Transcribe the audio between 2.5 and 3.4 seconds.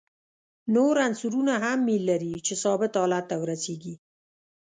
ثابت حالت ته